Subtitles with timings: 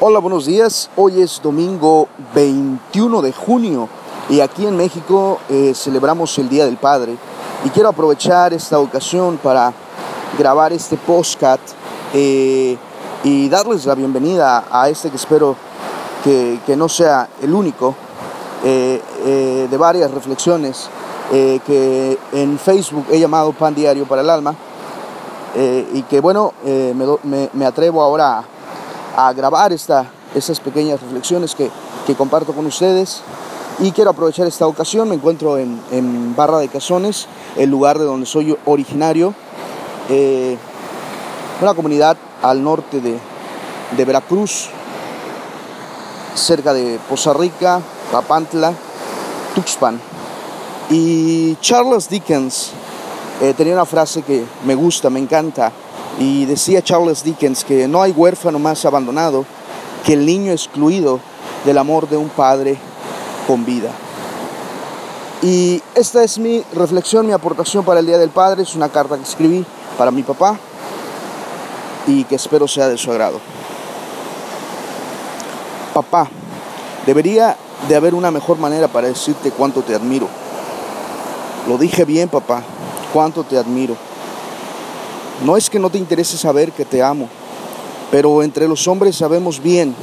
[0.00, 0.90] Hola, buenos días.
[0.94, 3.88] Hoy es domingo 21 de junio
[4.30, 7.16] y aquí en México eh, celebramos el Día del Padre.
[7.64, 9.72] Y quiero aprovechar esta ocasión para
[10.38, 11.58] grabar este postcat
[12.14, 12.78] eh,
[13.24, 15.56] y darles la bienvenida a este que espero
[16.22, 17.96] que, no sea el único
[18.62, 19.02] eh,
[19.68, 20.88] de varias reflexiones
[21.28, 24.54] que en Facebook he llamado Pan Diario para el Alma
[25.92, 28.44] y que bueno, me, me atrevo ahora a
[29.18, 31.68] a grabar esta, estas pequeñas reflexiones que,
[32.14, 33.20] comparto con ustedes.
[33.80, 37.26] Y quiero aprovechar esta ocasión, me encuentro en, Barra de Cazones,
[37.56, 39.34] el lugar de donde soy originario,
[40.08, 40.56] eh,
[41.60, 44.68] una comunidad al norte de, Veracruz,
[46.36, 47.80] cerca de Poza Rica,
[48.12, 48.72] Papantla,
[49.56, 50.00] Tuxpan.
[50.90, 52.70] Y Charles Dickens
[53.42, 55.72] eh, tenía una frase que me gusta, me encanta,
[56.18, 59.44] y decía Charles Dickens que no hay huérfano más abandonado
[60.04, 61.20] que el niño excluido
[61.64, 62.76] del amor de un padre
[63.46, 63.90] con vida.
[65.42, 68.62] Y esta es mi reflexión, mi aportación para el Día del Padre.
[68.62, 69.64] Es una carta que escribí
[69.96, 70.58] para mi papá
[72.08, 73.38] y que espero sea de su agrado.
[75.94, 76.28] Papá,
[77.06, 77.56] debería
[77.88, 80.26] de haber una mejor manera para decirte cuánto te admiro.
[81.68, 82.62] Lo dije bien, papá,
[83.12, 84.07] cuánto te admiro.
[85.44, 87.28] No es que no te interese saber que te amo,
[88.10, 89.94] pero entre los hombres sabemos bien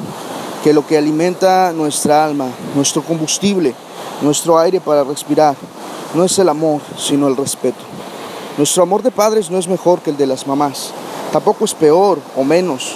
[0.63, 3.75] que lo que alimenta nuestra alma, nuestro combustible,
[4.21, 5.55] nuestro aire para respirar,
[6.13, 7.83] no es el amor, sino el respeto.
[8.57, 10.91] Nuestro amor de padres no es mejor que el de las mamás,
[11.33, 12.95] tampoco es peor o menos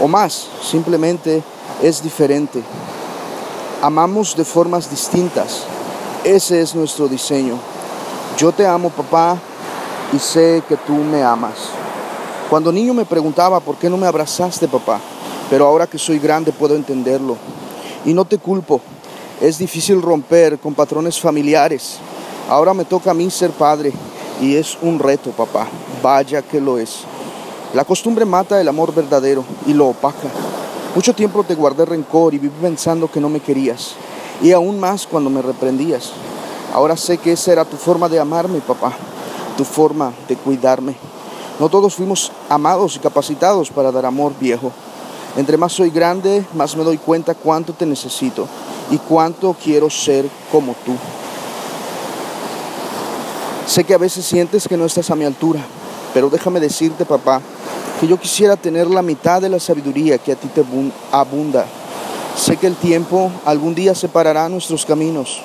[0.00, 1.42] o más, simplemente
[1.82, 2.62] es diferente.
[3.80, 5.62] Amamos de formas distintas,
[6.24, 7.54] ese es nuestro diseño.
[8.36, 9.38] Yo te amo papá
[10.12, 11.54] y sé que tú me amas.
[12.48, 15.00] Cuando niño me preguntaba por qué no me abrazaste, papá,
[15.48, 17.36] pero ahora que soy grande puedo entenderlo.
[18.04, 18.80] Y no te culpo,
[19.40, 21.98] es difícil romper con patrones familiares.
[22.48, 23.92] Ahora me toca a mí ser padre
[24.40, 25.68] y es un reto, papá.
[26.02, 27.00] Vaya que lo es.
[27.74, 30.28] La costumbre mata el amor verdadero y lo opaca.
[30.96, 33.92] Mucho tiempo te guardé rencor y viví pensando que no me querías.
[34.42, 36.10] Y aún más cuando me reprendías.
[36.74, 38.96] Ahora sé que esa era tu forma de amarme, papá
[39.60, 40.94] tu forma de cuidarme.
[41.58, 44.72] No todos fuimos amados y capacitados para dar amor viejo.
[45.36, 48.48] Entre más soy grande, más me doy cuenta cuánto te necesito
[48.90, 50.94] y cuánto quiero ser como tú.
[53.66, 55.60] Sé que a veces sientes que no estás a mi altura,
[56.14, 57.42] pero déjame decirte, papá,
[58.00, 60.64] que yo quisiera tener la mitad de la sabiduría que a ti te
[61.12, 61.66] abunda.
[62.34, 65.42] Sé que el tiempo algún día separará nuestros caminos.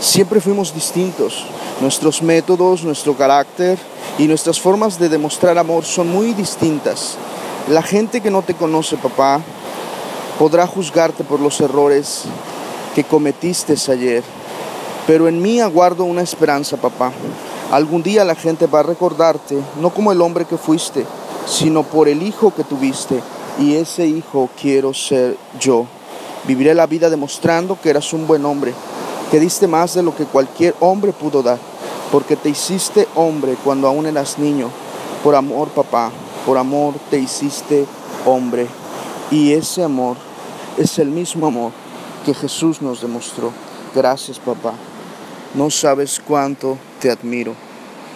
[0.00, 1.46] Siempre fuimos distintos,
[1.80, 3.78] Nuestros métodos, nuestro carácter
[4.16, 7.16] y nuestras formas de demostrar amor son muy distintas.
[7.68, 9.40] La gente que no te conoce, papá,
[10.38, 12.22] podrá juzgarte por los errores
[12.94, 14.22] que cometiste ayer.
[15.06, 17.12] Pero en mí aguardo una esperanza, papá.
[17.72, 21.04] Algún día la gente va a recordarte, no como el hombre que fuiste,
[21.46, 23.20] sino por el hijo que tuviste.
[23.58, 25.86] Y ese hijo quiero ser yo.
[26.44, 28.72] Viviré la vida demostrando que eras un buen hombre
[29.30, 31.58] que diste más de lo que cualquier hombre pudo dar,
[32.12, 34.70] porque te hiciste hombre cuando aún eras niño.
[35.22, 36.10] Por amor, papá,
[36.46, 37.86] por amor te hiciste
[38.26, 38.66] hombre.
[39.30, 40.16] Y ese amor
[40.76, 41.72] es el mismo amor
[42.24, 43.52] que Jesús nos demostró.
[43.94, 44.74] Gracias, papá.
[45.54, 47.54] No sabes cuánto te admiro.